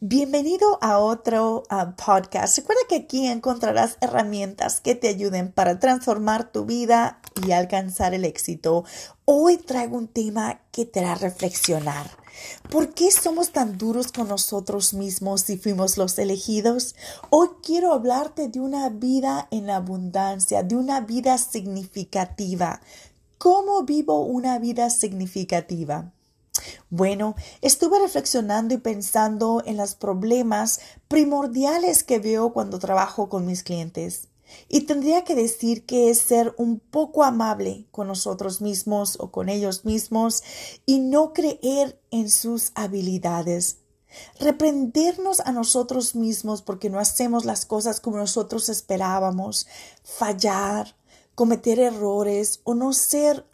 Bienvenido 0.00 0.78
a 0.80 0.98
otro 0.98 1.64
uh, 1.72 1.92
podcast. 1.96 2.56
Recuerda 2.56 2.82
que 2.88 2.94
aquí 2.94 3.26
encontrarás 3.26 3.98
herramientas 4.00 4.80
que 4.80 4.94
te 4.94 5.08
ayuden 5.08 5.50
para 5.50 5.80
transformar 5.80 6.52
tu 6.52 6.64
vida 6.64 7.20
y 7.44 7.50
alcanzar 7.50 8.14
el 8.14 8.24
éxito. 8.24 8.84
Hoy 9.24 9.56
traigo 9.56 9.96
un 9.96 10.06
tema 10.06 10.60
que 10.70 10.84
te 10.84 11.00
hará 11.00 11.16
reflexionar. 11.16 12.08
¿Por 12.70 12.94
qué 12.94 13.10
somos 13.10 13.50
tan 13.50 13.76
duros 13.76 14.12
con 14.12 14.28
nosotros 14.28 14.94
mismos 14.94 15.40
si 15.40 15.56
fuimos 15.56 15.98
los 15.98 16.16
elegidos? 16.20 16.94
Hoy 17.30 17.48
quiero 17.64 17.92
hablarte 17.92 18.46
de 18.46 18.60
una 18.60 18.90
vida 18.90 19.48
en 19.50 19.68
abundancia, 19.68 20.62
de 20.62 20.76
una 20.76 21.00
vida 21.00 21.38
significativa. 21.38 22.80
¿Cómo 23.36 23.82
vivo 23.82 24.24
una 24.24 24.60
vida 24.60 24.90
significativa? 24.90 26.12
Bueno, 26.90 27.34
estuve 27.60 27.98
reflexionando 27.98 28.74
y 28.74 28.78
pensando 28.78 29.62
en 29.64 29.76
los 29.76 29.94
problemas 29.94 30.80
primordiales 31.08 32.04
que 32.04 32.18
veo 32.18 32.52
cuando 32.52 32.78
trabajo 32.78 33.28
con 33.28 33.46
mis 33.46 33.62
clientes. 33.62 34.28
Y 34.68 34.82
tendría 34.82 35.24
que 35.24 35.34
decir 35.34 35.84
que 35.84 36.10
es 36.10 36.20
ser 36.20 36.54
un 36.56 36.80
poco 36.80 37.22
amable 37.22 37.86
con 37.90 38.06
nosotros 38.06 38.60
mismos 38.60 39.16
o 39.20 39.30
con 39.30 39.48
ellos 39.48 39.84
mismos 39.84 40.42
y 40.86 41.00
no 41.00 41.32
creer 41.32 42.00
en 42.10 42.30
sus 42.30 42.72
habilidades. 42.74 43.78
Reprendernos 44.40 45.40
a 45.40 45.52
nosotros 45.52 46.14
mismos 46.14 46.62
porque 46.62 46.88
no 46.88 46.98
hacemos 46.98 47.44
las 47.44 47.66
cosas 47.66 48.00
como 48.00 48.16
nosotros 48.16 48.70
esperábamos, 48.70 49.66
fallar, 50.02 50.96
cometer 51.38 51.78
errores 51.78 52.60
o 52.64 52.74
no 52.74 52.92
ser 52.92 53.46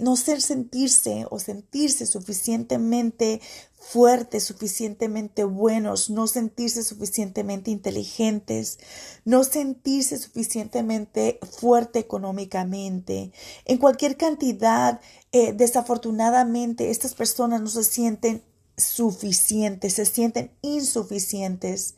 no 0.00 0.16
ser 0.16 0.42
sentirse 0.42 1.26
o 1.30 1.38
sentirse 1.38 2.04
suficientemente 2.04 3.40
fuerte, 3.80 4.38
suficientemente 4.38 5.44
buenos, 5.44 6.10
no 6.10 6.26
sentirse 6.26 6.82
suficientemente 6.82 7.70
inteligentes, 7.70 8.78
no 9.24 9.44
sentirse 9.44 10.18
suficientemente 10.18 11.40
fuerte 11.58 12.00
económicamente. 12.00 13.32
En 13.64 13.78
cualquier 13.78 14.18
cantidad, 14.18 15.00
eh, 15.32 15.54
desafortunadamente, 15.54 16.90
estas 16.90 17.14
personas 17.14 17.62
no 17.62 17.68
se 17.68 17.84
sienten 17.84 18.42
suficientes, 18.82 19.94
se 19.94 20.04
sienten 20.04 20.50
insuficientes. 20.62 21.94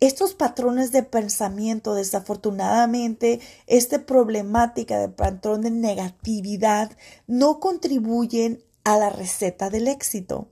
Estos 0.00 0.34
patrones 0.34 0.92
de 0.92 1.02
pensamiento, 1.02 1.94
desafortunadamente, 1.94 3.40
esta 3.66 4.06
problemática 4.06 4.98
de 4.98 5.08
patrón 5.08 5.62
de 5.62 5.70
negatividad 5.70 6.96
no 7.26 7.60
contribuyen 7.60 8.62
a 8.84 8.96
la 8.96 9.10
receta 9.10 9.70
del 9.70 9.88
éxito. 9.88 10.48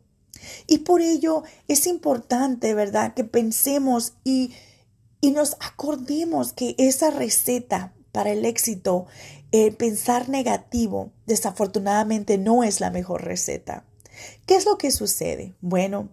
Y 0.66 0.78
por 0.78 1.00
ello 1.00 1.42
es 1.68 1.86
importante, 1.86 2.74
¿verdad?, 2.74 3.14
que 3.14 3.24
pensemos 3.24 4.14
y, 4.24 4.52
y 5.20 5.30
nos 5.30 5.56
acordemos 5.60 6.52
que 6.52 6.74
esa 6.78 7.10
receta 7.10 7.94
para 8.12 8.32
el 8.32 8.44
éxito, 8.44 9.06
el 9.52 9.74
pensar 9.74 10.28
negativo, 10.28 11.12
desafortunadamente 11.26 12.38
no 12.38 12.64
es 12.64 12.80
la 12.80 12.90
mejor 12.90 13.24
receta. 13.24 13.84
¿Qué 14.46 14.56
es 14.56 14.64
lo 14.64 14.78
que 14.78 14.90
sucede? 14.90 15.54
Bueno, 15.60 16.08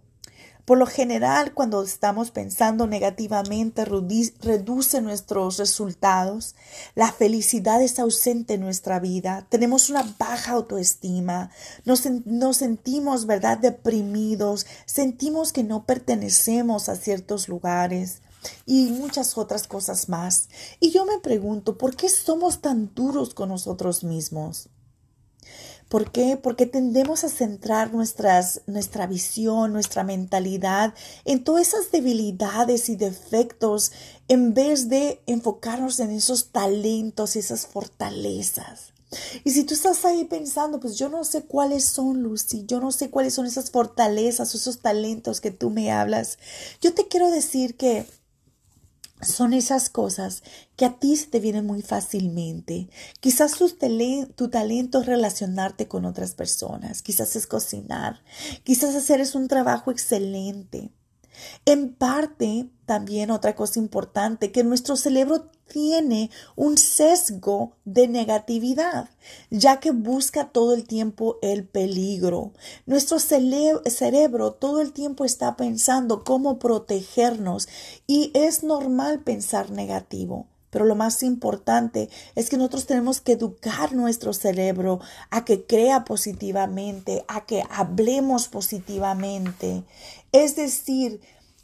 por 0.66 0.78
lo 0.78 0.86
general, 0.86 1.54
cuando 1.54 1.84
estamos 1.84 2.32
pensando 2.32 2.88
negativamente, 2.88 3.84
reduce 3.84 5.02
nuestros 5.02 5.58
resultados. 5.58 6.56
La 6.96 7.12
felicidad 7.12 7.82
es 7.82 8.00
ausente 8.00 8.54
en 8.54 8.62
nuestra 8.62 9.02
vida. 9.02 9.46
Tenemos 9.50 9.90
una 9.90 10.04
baja 10.18 10.54
autoestima. 10.54 11.52
Nos, 11.84 12.08
sentimos, 12.56 13.26
¿verdad?, 13.26 13.58
deprimidos. 13.58 14.66
Sentimos 14.86 15.52
que 15.52 15.64
no 15.64 15.86
pertenecemos 15.86 16.88
a 16.88 16.96
ciertos 16.96 17.50
lugares 17.50 18.22
y 18.66 18.86
muchas 18.92 19.38
otras 19.38 19.68
cosas 19.68 20.08
más. 20.08 20.48
Y 20.80 20.92
yo 20.92 21.06
me 21.06 21.20
pregunto, 21.20 21.78
¿por 21.78 21.98
qué 21.98 22.08
somos 22.08 22.62
tan 22.62 22.94
duros 22.96 23.34
con 23.34 23.50
nosotros 23.50 24.06
mismos? 24.06 24.70
¿Por 25.90 26.12
qué? 26.12 26.38
Porque 26.38 26.66
tendemos 26.66 27.24
a 27.24 27.30
centrar 27.30 27.94
nuestras, 27.94 28.62
nuestra 28.66 29.08
visión, 29.08 29.74
nuestra 29.74 30.04
mentalidad 30.04 30.94
en 31.26 31.44
todas 31.44 31.68
esas 31.68 31.92
debilidades 31.92 32.90
y 32.90 32.96
defectos 32.96 33.92
en 34.28 34.54
vez 34.54 34.90
de 34.90 35.22
enfocarnos 35.28 36.00
en 36.00 36.12
esos 36.12 36.50
talentos 36.50 37.36
esas 37.36 37.68
fortalezas. 37.68 38.94
Y 39.44 39.52
si 39.52 39.64
tú 39.64 39.74
estás 39.74 40.06
ahí 40.06 40.26
pensando, 40.26 40.80
pues 40.80 40.98
yo 40.98 41.10
no 41.10 41.24
sé 41.24 41.44
cuáles 41.44 41.86
son, 41.86 42.24
Lucy, 42.24 42.66
yo 42.66 42.80
no 42.80 42.92
sé 42.92 43.10
cuáles 43.10 43.34
son 43.34 43.46
esas 43.46 43.70
fortalezas, 43.72 44.56
esos 44.56 44.80
talentos 44.80 45.42
que 45.42 45.52
tú 45.52 45.70
me 45.70 45.92
hablas, 45.92 46.40
yo 46.82 46.94
te 46.94 47.08
quiero 47.08 47.30
decir 47.30 47.76
que 47.78 48.08
son 49.28 49.54
esas 49.54 49.90
cosas 49.90 50.44
que 50.76 50.86
a 50.86 51.00
ti 51.00 51.16
se 51.16 51.28
te 51.28 51.40
vienen 51.40 51.66
muy 51.66 51.82
fácilmente. 51.82 52.90
Quizás 53.20 53.54
tu, 53.58 53.70
talento 54.50 55.02
es 55.02 55.06
relacionarte 55.06 55.88
con 55.88 56.06
otras 56.06 56.34
personas, 56.34 57.02
quizás 57.02 57.36
es 57.36 57.48
cocinar, 57.48 58.24
quizás 58.64 58.96
hacer 58.96 59.24
un 59.36 59.48
trabajo 59.48 59.92
excelente. 59.92 60.92
En 61.66 61.94
parte, 61.94 62.70
también 62.86 63.32
otra 63.32 63.56
cosa 63.56 63.80
importante, 63.80 64.52
que 64.52 64.64
nuestro 64.64 64.96
cerebro 64.96 65.50
tiene 65.68 66.30
un 66.56 66.78
sesgo 66.78 67.76
de 67.86 68.08
negatividad, 68.08 69.10
ya 69.50 69.80
que 69.80 69.92
busca 69.92 70.50
todo 70.50 70.74
el 70.74 70.86
tiempo 70.86 71.40
el 71.42 71.66
peligro. 71.66 72.52
Nuestro 72.86 73.18
cerebro 73.20 74.54
todo 74.54 74.82
el 74.82 74.94
tiempo 74.94 75.26
está 75.26 75.56
pensando 75.56 76.24
cómo 76.24 76.60
protegernos 76.60 77.68
y 78.06 78.32
es 78.36 78.64
normal 78.64 79.22
pensar 79.22 79.72
negativo. 79.72 80.48
Pero 80.74 80.84
lo 80.84 80.96
más 80.96 81.24
importante 81.24 82.10
es 82.36 82.50
que 82.50 82.58
nosotros 82.58 82.86
tenemos 82.86 83.22
que 83.22 83.34
educar 83.34 83.94
nuestro 83.94 84.34
cerebro 84.34 85.00
a 85.30 85.46
que 85.46 85.66
crea 85.66 86.04
positivamente, 86.04 87.24
a 87.30 87.46
que 87.46 87.64
hablemos 87.70 88.50
positivamente. 88.50 89.84
Es 90.34 90.58
decir, 90.58 91.22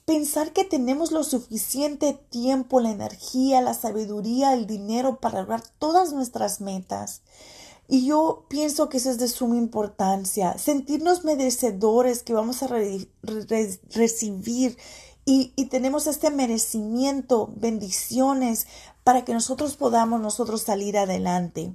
Pensar 0.10 0.54
que 0.54 0.64
tenemos 0.64 1.12
lo 1.12 1.24
suficiente 1.24 2.20
tiempo, 2.32 2.80
la 2.80 2.90
energía, 2.90 3.62
la 3.62 3.76
sabiduría, 3.76 4.56
el 4.56 4.66
dinero 4.66 5.20
para 5.20 5.42
lograr 5.42 5.62
todas 5.78 6.14
nuestras 6.14 6.62
metas. 6.62 7.22
Y 7.88 8.08
yo 8.08 8.44
pienso 8.50 8.90
que 8.90 8.98
eso 8.98 9.12
es 9.12 9.20
de 9.20 9.28
suma 9.28 9.58
importancia. 9.58 10.58
Sentirnos 10.58 11.26
merecedores 11.26 12.24
que 12.24 12.34
vamos 12.34 12.64
a 12.64 12.70
recibir 13.92 14.78
y, 15.26 15.54
y, 15.56 15.66
tenemos 15.66 16.08
este 16.08 16.32
merecimiento, 16.32 17.54
bendiciones, 17.56 18.66
para 19.10 19.26
que 19.26 19.34
nosotros 19.34 19.76
podamos 19.76 20.22
nosotros 20.22 20.62
salir 20.62 20.96
adelante. 20.96 21.74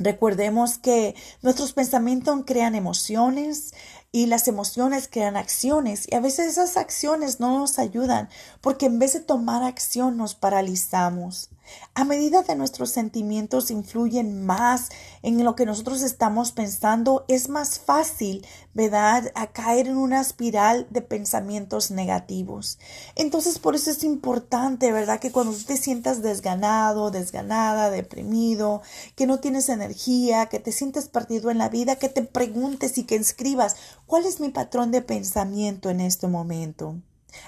Recordemos 0.00 0.76
que 0.76 1.14
nuestros 1.42 1.74
pensamientos 1.74 2.40
crean 2.44 2.74
emociones, 2.74 3.72
y 4.12 4.26
las 4.26 4.46
emociones 4.46 5.08
crean 5.10 5.36
acciones 5.36 6.06
y 6.06 6.14
a 6.14 6.20
veces 6.20 6.46
esas 6.46 6.76
acciones 6.76 7.40
no 7.40 7.58
nos 7.58 7.78
ayudan 7.78 8.28
porque 8.60 8.84
en 8.86 8.98
vez 8.98 9.14
de 9.14 9.20
tomar 9.20 9.62
acción 9.62 10.18
nos 10.18 10.34
paralizamos. 10.34 11.48
A 11.94 12.04
medida 12.04 12.44
que 12.44 12.54
nuestros 12.54 12.90
sentimientos 12.90 13.70
influyen 13.70 14.44
más 14.44 14.88
en 15.22 15.44
lo 15.44 15.54
que 15.54 15.66
nosotros 15.66 16.02
estamos 16.02 16.52
pensando, 16.52 17.24
es 17.28 17.48
más 17.48 17.78
fácil, 17.78 18.46
¿verdad?, 18.74 19.30
a 19.34 19.48
caer 19.48 19.88
en 19.88 19.96
una 19.96 20.20
espiral 20.20 20.86
de 20.90 21.02
pensamientos 21.02 21.90
negativos. 21.90 22.78
Entonces, 23.14 23.58
por 23.58 23.74
eso 23.74 23.90
es 23.90 24.04
importante, 24.04 24.90
¿verdad?, 24.92 25.20
que 25.20 25.32
cuando 25.32 25.56
te 25.56 25.76
sientas 25.76 26.22
desganado, 26.22 27.10
desganada, 27.10 27.90
deprimido, 27.90 28.82
que 29.14 29.26
no 29.26 29.40
tienes 29.40 29.68
energía, 29.68 30.46
que 30.46 30.58
te 30.58 30.72
sientes 30.72 31.08
perdido 31.08 31.50
en 31.50 31.58
la 31.58 31.68
vida, 31.68 31.96
que 31.96 32.08
te 32.08 32.22
preguntes 32.22 32.98
y 32.98 33.04
que 33.04 33.16
escribas, 33.16 33.76
¿cuál 34.06 34.24
es 34.24 34.40
mi 34.40 34.48
patrón 34.48 34.90
de 34.90 35.02
pensamiento 35.02 35.90
en 35.90 36.00
este 36.00 36.26
momento? 36.26 36.96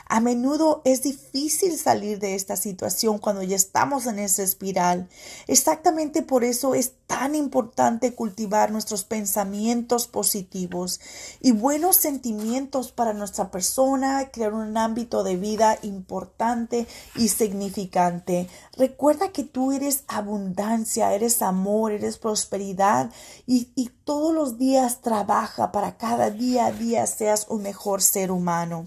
A 0.06 0.20
menudo 0.20 0.82
es 0.84 1.02
difícil 1.02 1.78
salir 1.78 2.18
de 2.18 2.34
esta 2.34 2.56
situación 2.56 3.18
cuando 3.18 3.42
ya 3.42 3.56
estamos 3.56 4.06
en 4.06 4.18
esa 4.18 4.42
espiral. 4.42 5.08
Exactamente 5.46 6.22
por 6.22 6.44
eso 6.44 6.74
es 6.74 6.92
tan 7.06 7.34
importante 7.34 8.14
cultivar 8.14 8.70
nuestros 8.70 9.04
pensamientos 9.04 10.06
positivos 10.06 11.00
y 11.40 11.52
buenos 11.52 11.96
sentimientos 11.96 12.92
para 12.92 13.12
nuestra 13.12 13.50
persona, 13.50 14.30
crear 14.30 14.54
un 14.54 14.76
ámbito 14.76 15.22
de 15.22 15.36
vida 15.36 15.78
importante 15.82 16.86
y 17.14 17.28
significante. 17.28 18.48
Recuerda 18.76 19.32
que 19.32 19.44
tú 19.44 19.72
eres 19.72 20.04
abundancia, 20.08 21.12
eres 21.14 21.42
amor, 21.42 21.92
eres 21.92 22.18
prosperidad 22.18 23.10
y, 23.46 23.70
todos 24.04 24.34
los 24.34 24.58
días 24.58 25.00
trabaja 25.00 25.72
para 25.72 25.96
cada 25.96 26.28
día 26.28 26.66
a 26.66 26.72
día 26.72 27.06
seas 27.06 27.46
un 27.48 27.62
mejor 27.62 28.02
ser 28.02 28.30
humano. 28.30 28.86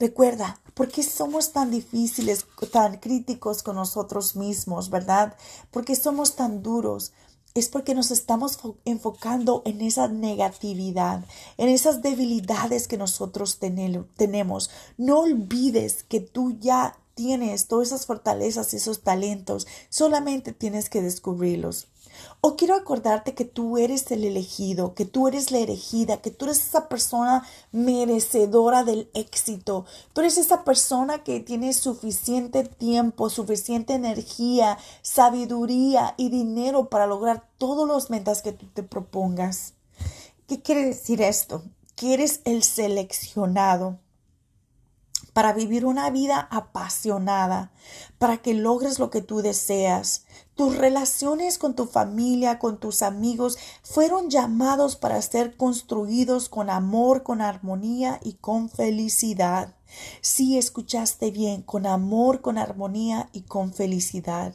Recuerda, 0.00 0.58
¿por 0.72 0.88
qué 0.88 1.02
somos 1.02 1.52
tan 1.52 1.70
difíciles, 1.70 2.46
tan 2.72 2.96
críticos 2.96 3.62
con 3.62 3.76
nosotros 3.76 4.34
mismos, 4.34 4.88
verdad? 4.88 5.36
¿Por 5.70 5.84
qué 5.84 5.94
somos 5.94 6.36
tan 6.36 6.62
duros? 6.62 7.12
es 7.52 7.68
porque 7.68 7.96
nos 7.96 8.12
estamos 8.12 8.60
enfocando 8.84 9.62
en 9.64 9.80
esa 9.80 10.06
negatividad, 10.06 11.24
en 11.56 11.68
esas 11.68 12.00
debilidades 12.00 12.86
que 12.86 12.96
nosotros 12.96 13.58
tenemos. 13.58 14.70
No 14.96 15.20
olvides 15.22 16.04
que 16.04 16.20
tú 16.20 16.56
ya 16.60 16.96
tienes 17.14 17.66
todas 17.66 17.88
esas 17.88 18.06
fortalezas 18.06 18.72
y 18.72 18.76
esos 18.76 19.02
talentos, 19.02 19.66
solamente 19.88 20.52
tienes 20.52 20.88
que 20.88 21.02
descubrirlos. 21.02 21.88
O 22.40 22.56
quiero 22.56 22.74
acordarte 22.74 23.34
que 23.34 23.44
tú 23.44 23.78
eres 23.78 24.10
el 24.10 24.24
elegido, 24.24 24.94
que 24.94 25.04
tú 25.04 25.28
eres 25.28 25.50
la 25.50 25.58
elegida, 25.58 26.22
que 26.22 26.30
tú 26.30 26.46
eres 26.46 26.58
esa 26.58 26.88
persona 26.88 27.46
merecedora 27.72 28.84
del 28.84 29.10
éxito. 29.14 29.84
Tú 30.12 30.20
eres 30.22 30.38
esa 30.38 30.64
persona 30.64 31.22
que 31.22 31.40
tiene 31.40 31.72
suficiente 31.72 32.64
tiempo, 32.64 33.30
suficiente 33.30 33.94
energía, 33.94 34.78
sabiduría 35.02 36.14
y 36.16 36.30
dinero 36.30 36.88
para 36.88 37.06
lograr 37.06 37.44
todos 37.58 37.86
los 37.86 38.10
metas 38.10 38.42
que 38.42 38.52
tú 38.52 38.66
te 38.66 38.82
propongas. 38.82 39.74
¿Qué 40.46 40.62
quiere 40.62 40.84
decir 40.84 41.22
esto? 41.22 41.62
Que 41.94 42.14
eres 42.14 42.40
el 42.44 42.62
seleccionado 42.62 43.98
para 45.32 45.52
vivir 45.52 45.84
una 45.84 46.10
vida 46.10 46.48
apasionada, 46.50 47.70
para 48.18 48.38
que 48.38 48.54
logres 48.54 48.98
lo 48.98 49.10
que 49.10 49.22
tú 49.22 49.42
deseas. 49.42 50.24
Tus 50.54 50.76
relaciones 50.76 51.58
con 51.58 51.74
tu 51.74 51.86
familia, 51.86 52.58
con 52.58 52.78
tus 52.78 53.02
amigos, 53.02 53.56
fueron 53.82 54.30
llamados 54.30 54.96
para 54.96 55.20
ser 55.22 55.56
construidos 55.56 56.48
con 56.48 56.70
amor, 56.70 57.22
con 57.22 57.40
armonía 57.40 58.20
y 58.22 58.34
con 58.34 58.68
felicidad. 58.68 59.74
Sí, 60.20 60.58
escuchaste 60.58 61.30
bien, 61.30 61.62
con 61.62 61.86
amor, 61.86 62.40
con 62.40 62.58
armonía 62.58 63.28
y 63.32 63.42
con 63.42 63.72
felicidad. 63.72 64.54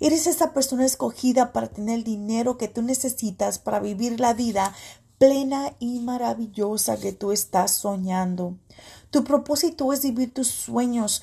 Eres 0.00 0.26
esa 0.26 0.52
persona 0.52 0.84
escogida 0.84 1.52
para 1.52 1.68
tener 1.68 1.96
el 1.98 2.04
dinero 2.04 2.56
que 2.56 2.68
tú 2.68 2.82
necesitas 2.82 3.58
para 3.58 3.80
vivir 3.80 4.20
la 4.20 4.32
vida 4.32 4.74
plena 5.18 5.74
y 5.78 6.00
maravillosa 6.00 6.98
que 6.98 7.12
tú 7.12 7.32
estás 7.32 7.72
soñando. 7.72 8.56
Tu 9.10 9.24
propósito 9.24 9.92
es 9.92 10.02
vivir 10.02 10.34
tus 10.34 10.48
sueños, 10.48 11.22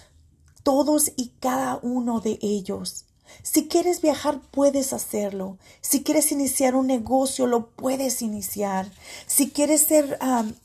todos 0.64 1.12
y 1.16 1.34
cada 1.40 1.80
uno 1.82 2.20
de 2.20 2.40
ellos. 2.42 3.06
Si 3.42 3.68
quieres 3.68 4.02
viajar, 4.02 4.42
puedes 4.52 4.94
hacerlo. 4.94 5.58
Si 5.82 6.04
quieres 6.04 6.32
iniciar 6.32 6.76
un 6.76 6.88
negocio, 6.88 7.48
lo 7.48 7.68
puedes 7.72 8.22
iniciar. 8.22 8.92
Si 9.26 9.50
quieres 9.50 9.88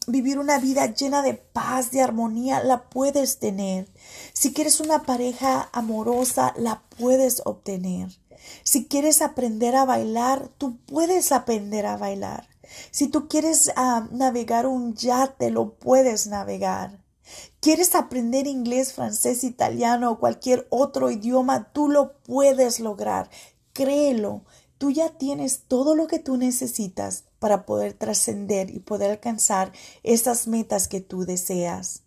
vivir 0.07 0.39
una 0.39 0.59
vida 0.59 0.87
llena 0.93 1.23
de 1.23 1.35
paz, 1.35 1.91
de 1.91 2.03
armonía, 2.03 2.63
la 2.63 2.85
puedes 2.91 3.39
tener. 3.39 3.89
Si 4.35 4.53
quieres 4.53 4.81
una 4.81 5.05
pareja 5.05 5.71
amorosa, 5.73 6.53
la 6.59 6.83
puedes 6.99 7.41
obtener. 7.47 8.09
Si 8.65 8.87
quieres 8.87 9.23
aprender 9.23 9.75
a 9.75 9.85
bailar, 9.85 10.51
tú 10.59 10.77
puedes 10.87 11.33
aprender 11.33 11.87
a 11.87 11.97
bailar. 11.97 12.49
Si 12.91 13.09
tú 13.09 13.29
quieres 13.29 13.73
navegar 14.11 14.67
un 14.67 14.95
yate, 14.95 15.51
lo 15.51 15.75
puedes 15.75 16.27
navegar. 16.27 17.03
¿Quieres 17.61 17.95
aprender 17.95 18.47
inglés, 18.47 18.93
francés, 18.93 19.45
italiano 19.45 20.13
o 20.13 20.19
cualquier 20.19 20.67
otro 20.71 21.11
idioma? 21.11 21.73
Tú 21.73 21.89
lo 21.89 22.19
puedes 22.23 22.81
lograr. 22.81 23.31
Créelo. 23.73 24.45
Tú 24.79 24.91
ya 24.91 25.11
tienes 25.11 25.65
todo 25.67 25.97
lo 25.97 26.07
que 26.07 26.21
tú 26.21 26.37
necesitas 26.37 27.25
para 27.41 27.67
poder 27.67 27.95
trascender 27.95 28.71
y 28.71 28.79
poder 28.79 29.11
alcanzar 29.11 29.73
esas 30.05 30.47
metas 30.47 30.87
que 30.87 31.01
tú 31.01 31.25
deseas. 31.25 32.03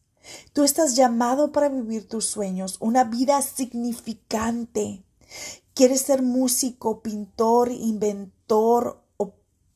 Tú 0.53 0.63
estás 0.63 0.95
llamado 0.95 1.51
para 1.51 1.67
vivir 1.67 2.07
tus 2.07 2.25
sueños, 2.25 2.77
una 2.79 3.03
vida 3.03 3.41
significante. 3.41 5.03
¿Quieres 5.73 6.01
ser 6.01 6.21
músico, 6.21 7.01
pintor, 7.01 7.71
inventor 7.71 9.00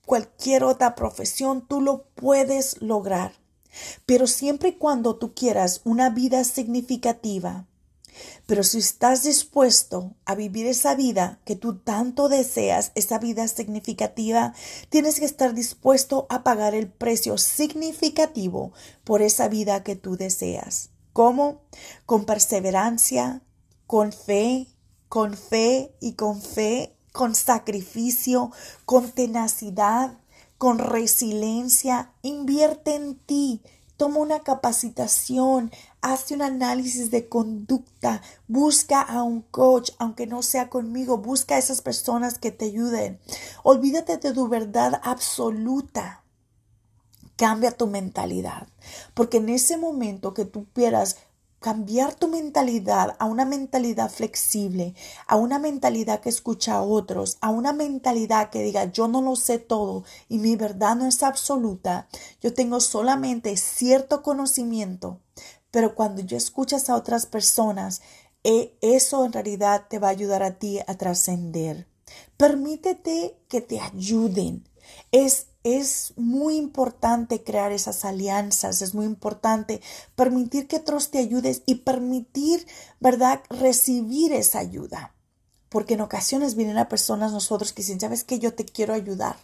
cualquier 0.05 0.63
otra 0.63 0.95
profesión? 0.95 1.65
Tú 1.67 1.81
lo 1.81 2.05
puedes 2.15 2.81
lograr 2.81 3.33
pero 4.05 4.27
siempre 4.27 4.69
y 4.69 4.73
cuando 4.73 5.15
tú 5.17 5.33
quieras 5.33 5.81
una 5.83 6.09
vida 6.09 6.43
significativa. 6.43 7.67
Pero 8.45 8.63
si 8.63 8.77
estás 8.77 9.23
dispuesto 9.23 10.15
a 10.23 10.35
vivir 10.35 10.67
esa 10.67 10.95
vida 10.95 11.41
que 11.43 11.57
tú 11.57 11.79
tanto 11.79 12.29
deseas, 12.29 12.93
esa 12.95 13.19
vida 13.19 13.45
significativa, 13.49 14.53
tienes 14.89 15.19
que 15.19 15.25
estar 15.25 15.53
dispuesto 15.53 16.25
a 16.29 16.43
pagar 16.43 16.75
el 16.75 16.87
precio 16.87 17.37
significativo 17.37 18.71
por 19.03 19.21
esa 19.21 19.49
vida 19.49 19.83
que 19.83 19.97
tú 19.97 20.15
deseas. 20.15 20.91
¿Cómo? 21.11 21.63
Con 22.05 22.25
perseverancia, 22.25 23.41
con 23.85 24.13
fe, 24.13 24.67
con 25.09 25.33
fe 25.33 25.93
y 25.99 26.13
con 26.13 26.41
fe, 26.41 26.94
con 27.15 27.33
sacrificio, 27.33 28.51
con 28.83 29.09
tenacidad, 29.09 30.17
con 30.57 30.79
resiliencia, 30.79 32.11
invierte 32.23 32.95
en 32.95 33.15
ti, 33.15 33.61
toma 33.95 34.17
una 34.17 34.41
capacitación, 34.41 35.71
hazte 36.01 36.33
un 36.33 36.41
análisis 36.41 37.11
de 37.11 37.29
conducta, 37.29 38.21
busca 38.49 39.01
a 39.01 39.23
un 39.23 39.41
coach, 39.43 39.91
aunque 39.97 40.27
no 40.27 40.41
sea 40.41 40.69
conmigo, 40.69 41.17
busca 41.17 41.55
a 41.55 41.59
esas 41.59 41.81
personas 41.81 42.37
que 42.37 42.51
te 42.51 42.65
ayuden. 42.65 43.17
Olvídate 43.63 44.17
de 44.17 44.33
tu 44.33 44.49
verdad 44.49 44.99
absoluta. 45.01 46.21
Cambia 47.37 47.71
tu 47.71 47.87
mentalidad, 47.87 48.67
porque 49.13 49.37
en 49.37 49.47
ese 49.47 49.77
momento 49.77 50.33
que 50.33 50.43
tú 50.43 50.67
quieras 50.73 51.15
cambiar 51.65 52.13
tu 52.13 52.27
mentalidad 52.27 53.15
a 53.17 53.25
una 53.25 53.43
mentalidad 53.43 54.11
flexible, 54.11 54.93
a 55.25 55.35
una 55.35 55.57
mentalidad 55.57 56.19
que 56.19 56.29
escucha 56.29 56.75
a 56.75 56.83
otros, 56.83 57.39
a 57.41 57.49
una 57.49 57.73
mentalidad 57.73 58.51
que 58.51 58.61
diga 58.61 58.91
yo 58.91 59.07
no 59.07 59.19
lo 59.23 59.35
sé 59.35 59.57
todo 59.57 60.03
y 60.29 60.37
mi 60.37 60.55
verdad 60.55 60.95
no 60.95 61.07
es 61.07 61.23
absoluta, 61.23 62.07
yo 62.39 62.53
tengo 62.53 62.79
solamente 62.79 63.57
cierto 63.57 64.21
conocimiento, 64.21 65.21
pero 65.71 65.95
cuando 65.95 66.21
yo 66.21 66.37
escuchas 66.37 66.87
a 66.87 66.95
otras 66.95 67.25
personas, 67.25 68.03
eh, 68.43 68.77
eso 68.81 69.25
en 69.25 69.33
realidad 69.33 69.85
te 69.89 69.97
va 69.97 70.09
a 70.09 70.11
ayudar 70.11 70.43
a 70.43 70.59
ti 70.59 70.81
a 70.85 70.93
trascender. 70.99 71.87
Permítete 72.37 73.39
que 73.47 73.61
te 73.61 73.79
ayuden. 73.79 74.69
Es 75.11 75.47
es 75.65 76.13
muy 76.15 76.57
importante 76.57 77.43
crear 77.43 77.71
esas 77.71 78.05
alianzas, 78.05 78.83
es 78.83 78.93
muy 78.93 79.07
importante 79.07 79.81
permitir 80.15 80.67
que 80.67 80.75
otros 80.75 81.09
te 81.09 81.17
ayudes 81.17 81.63
y 81.65 81.75
permitir, 81.75 82.67
¿verdad?, 82.99 83.41
recibir 83.49 84.31
esa 84.31 84.59
ayuda. 84.59 85.15
Porque 85.69 85.95
en 85.95 86.01
ocasiones 86.01 86.53
vienen 86.53 86.77
a 86.77 86.87
personas 86.87 87.31
nosotros 87.31 87.73
que 87.73 87.81
dicen, 87.81 87.99
¿sabes 87.99 88.23
que 88.23 88.37
Yo 88.37 88.53
te 88.53 88.63
quiero 88.63 88.93
ayudar. 88.93 89.37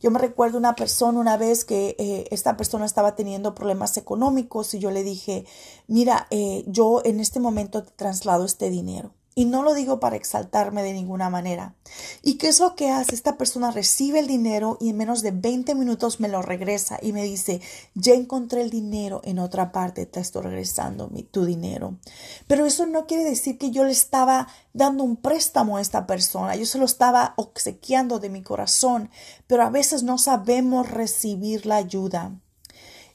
Yo 0.00 0.12
me 0.12 0.20
recuerdo 0.20 0.58
una 0.58 0.76
persona 0.76 1.18
una 1.18 1.36
vez 1.36 1.64
que 1.64 1.96
eh, 1.98 2.28
esta 2.30 2.56
persona 2.56 2.86
estaba 2.86 3.16
teniendo 3.16 3.56
problemas 3.56 3.96
económicos 3.96 4.74
y 4.74 4.78
yo 4.78 4.92
le 4.92 5.02
dije, 5.02 5.44
mira, 5.88 6.28
eh, 6.30 6.62
yo 6.68 7.02
en 7.04 7.18
este 7.18 7.40
momento 7.40 7.82
te 7.82 7.90
traslado 7.90 8.44
este 8.44 8.70
dinero. 8.70 9.12
Y 9.34 9.46
no 9.46 9.62
lo 9.62 9.74
digo 9.74 9.98
para 9.98 10.16
exaltarme 10.16 10.82
de 10.82 10.92
ninguna 10.92 11.28
manera. 11.28 11.74
¿Y 12.22 12.34
qué 12.34 12.48
es 12.48 12.60
lo 12.60 12.76
que 12.76 12.90
hace? 12.90 13.14
Esta 13.14 13.36
persona 13.36 13.70
recibe 13.70 14.20
el 14.20 14.26
dinero 14.26 14.78
y 14.80 14.90
en 14.90 14.96
menos 14.96 15.22
de 15.22 15.32
20 15.32 15.74
minutos 15.74 16.20
me 16.20 16.28
lo 16.28 16.40
regresa 16.40 16.98
y 17.02 17.12
me 17.12 17.24
dice, 17.24 17.60
ya 17.94 18.14
encontré 18.14 18.62
el 18.62 18.70
dinero 18.70 19.20
en 19.24 19.38
otra 19.38 19.72
parte, 19.72 20.06
te 20.06 20.20
estoy 20.20 20.42
regresando 20.42 21.08
mi, 21.08 21.24
tu 21.24 21.44
dinero. 21.44 21.96
Pero 22.46 22.64
eso 22.64 22.86
no 22.86 23.06
quiere 23.06 23.24
decir 23.24 23.58
que 23.58 23.70
yo 23.70 23.84
le 23.84 23.92
estaba 23.92 24.48
dando 24.72 25.02
un 25.04 25.16
préstamo 25.16 25.76
a 25.76 25.80
esta 25.80 26.06
persona, 26.06 26.56
yo 26.56 26.66
se 26.66 26.78
lo 26.78 26.84
estaba 26.84 27.34
obsequiando 27.36 28.20
de 28.20 28.30
mi 28.30 28.42
corazón, 28.42 29.10
pero 29.46 29.62
a 29.64 29.70
veces 29.70 30.02
no 30.02 30.18
sabemos 30.18 30.90
recibir 30.90 31.66
la 31.66 31.76
ayuda. 31.76 32.32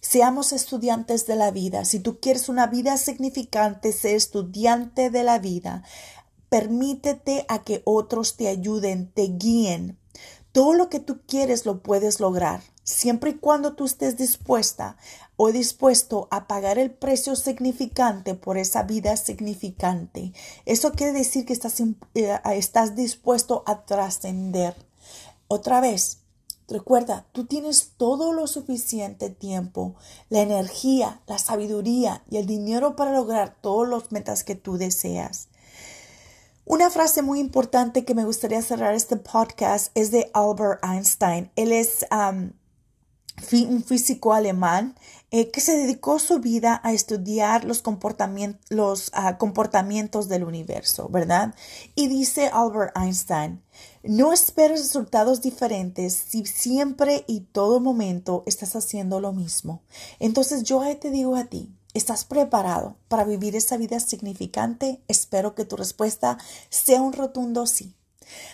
Seamos 0.02 0.54
estudiantes 0.54 1.28
de 1.28 1.36
la 1.36 1.52
vida. 1.52 1.84
Si 1.84 2.00
tú 2.00 2.20
quieres 2.20 2.48
una 2.48 2.68
vida 2.68 2.98
significante, 2.98 3.92
sé 3.92 4.16
estudiante 4.16 5.10
de 5.10 5.24
la 5.24 5.40
vida. 5.40 5.84
Permítete 6.50 7.46
a 7.48 7.64
que 7.64 7.82
otros 7.86 8.38
te 8.38 8.48
ayuden, 8.48 9.12
te 9.12 9.24
guíen. 9.24 10.00
Todo 10.52 10.74
lo 10.74 10.90
que 10.90 11.00
tú 11.00 11.22
quieres 11.28 11.66
lo 11.66 11.84
puedes 11.84 12.20
lograr, 12.20 12.62
siempre 12.84 13.32
y 13.32 13.34
cuando 13.36 13.74
tú 13.74 13.86
estés 13.86 14.18
dispuesta 14.18 14.98
o 15.36 15.52
dispuesto 15.52 16.28
a 16.32 16.48
pagar 16.48 16.80
el 16.80 16.92
precio 16.92 17.36
significante 17.36 18.34
por 18.34 18.58
esa 18.58 18.84
vida 18.84 19.16
significante. 19.16 20.34
Eso 20.66 20.92
quiere 20.94 21.14
decir 21.14 21.46
que 21.46 21.54
estás, 21.54 21.82
eh, 22.16 22.40
estás 22.56 22.96
dispuesto 22.96 23.64
a 23.68 23.86
trascender. 23.86 24.76
Otra 25.48 25.82
vez, 25.82 26.20
Recuerda, 26.70 27.26
tú 27.32 27.46
tienes 27.46 27.94
todo 27.98 28.32
lo 28.32 28.46
suficiente 28.46 29.32
tiempo, 29.32 29.96
la 30.30 30.42
energía, 30.42 31.20
la 31.26 31.40
sabiduría 31.40 32.24
y 32.30 32.38
el 32.38 32.46
dinero 32.46 32.96
para 32.96 33.12
lograr 33.12 33.56
todos 33.60 33.88
los 33.88 34.12
metas 34.12 34.44
que 34.44 34.54
tú 34.54 34.78
deseas. 34.78 35.48
Una 36.66 36.92
frase 36.92 37.24
muy 37.24 37.40
importante 37.40 38.06
que 38.06 38.14
me 38.14 38.26
gustaría 38.26 38.62
cerrar 38.62 38.94
este 38.94 39.18
podcast 39.18 39.92
es 39.96 40.12
de 40.12 40.30
Albert 40.36 40.84
Einstein. 40.84 41.50
Él 41.56 41.72
es 41.72 42.06
un 43.70 43.84
físico 43.84 44.34
alemán 44.34 44.96
eh, 45.32 45.52
que 45.52 45.62
se 45.62 45.78
dedicó 45.78 46.18
su 46.18 46.40
vida 46.40 46.82
a 46.84 46.92
estudiar 46.92 47.64
los, 47.64 47.82
comportamientos, 47.82 48.62
los 48.70 49.12
ah, 49.14 49.38
comportamientos 49.38 50.28
del 50.28 50.44
universo, 50.44 51.08
¿verdad? 51.10 51.54
Y 51.94 52.08
dice 52.08 52.48
Albert 52.48 52.98
Einstein, 52.98 53.62
no 54.04 54.34
esperes 54.34 54.82
resultados 54.82 55.42
diferentes 55.42 56.14
si 56.14 56.46
siempre 56.46 57.26
y 57.28 57.42
todo 57.42 57.80
momento 57.80 58.44
estás 58.48 58.76
haciendo 58.76 59.20
lo 59.20 59.32
mismo. 59.32 59.84
Entonces 60.20 60.64
yo 60.64 60.84
te 61.00 61.12
digo 61.12 61.36
a 61.36 61.46
ti, 61.46 61.76
¿Estás 61.96 62.24
preparado 62.24 62.98
para 63.08 63.24
vivir 63.24 63.56
esa 63.56 63.76
vida 63.76 64.00
significante? 64.00 65.02
Espero 65.08 65.56
que 65.56 65.66
tu 65.66 65.76
respuesta 65.76 66.38
sea 66.70 67.02
un 67.02 67.14
rotundo 67.14 67.66
sí. 67.66 67.96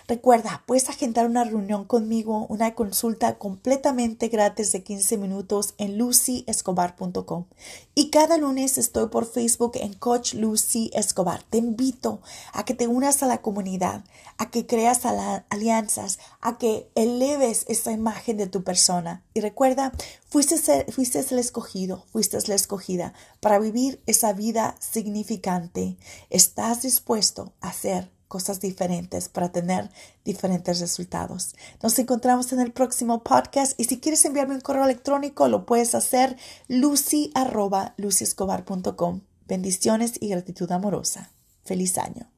Recuerda, 0.07 0.63
puedes 0.65 0.89
agendar 0.89 1.25
una 1.25 1.43
reunión 1.43 1.85
conmigo, 1.85 2.45
una 2.49 2.75
consulta 2.75 3.37
completamente 3.37 4.27
gratis 4.27 4.71
de 4.71 4.83
15 4.83 5.17
minutos 5.17 5.73
en 5.77 5.97
lucyescobar.com. 5.97 7.45
Y 7.93 8.09
cada 8.09 8.37
lunes 8.37 8.77
estoy 8.77 9.07
por 9.07 9.25
Facebook 9.25 9.73
en 9.75 9.93
Coach 9.93 10.33
Lucy 10.33 10.91
Escobar. 10.93 11.43
Te 11.43 11.57
invito 11.57 12.21
a 12.53 12.65
que 12.65 12.73
te 12.73 12.87
unas 12.87 13.23
a 13.23 13.27
la 13.27 13.41
comunidad, 13.41 14.03
a 14.37 14.51
que 14.51 14.65
creas 14.65 15.01
alianzas, 15.49 16.19
a 16.41 16.57
que 16.57 16.89
eleves 16.95 17.65
esa 17.67 17.91
imagen 17.91 18.37
de 18.37 18.47
tu 18.47 18.63
persona. 18.63 19.23
Y 19.33 19.41
recuerda, 19.41 19.91
fuiste, 20.29 20.57
fuiste 20.91 21.25
el 21.31 21.39
escogido, 21.39 22.05
fuiste 22.11 22.37
la 22.47 22.55
escogida 22.55 23.13
para 23.39 23.59
vivir 23.59 24.01
esa 24.05 24.33
vida 24.33 24.75
significante. 24.79 25.97
¿Estás 26.29 26.81
dispuesto 26.81 27.53
a 27.61 27.73
ser 27.73 28.14
cosas 28.35 28.59
diferentes 28.59 29.29
para 29.29 29.53
tener 29.53 29.89
diferentes 30.25 30.81
resultados. 30.81 31.55
Nos 31.81 31.97
encontramos 31.99 32.51
en 32.51 32.59
el 32.59 32.73
próximo 32.73 33.23
podcast 33.23 33.79
y 33.79 33.85
si 33.85 34.01
quieres 34.01 34.25
enviarme 34.25 34.55
un 34.55 34.59
correo 34.59 34.83
electrónico 34.83 35.47
lo 35.47 35.65
puedes 35.65 35.95
hacer 35.95 36.35
lucy 36.67 37.31
arroba 37.33 37.95
Bendiciones 39.47 40.15
y 40.19 40.27
gratitud 40.27 40.69
amorosa. 40.69 41.31
Feliz 41.63 41.97
año. 41.97 42.34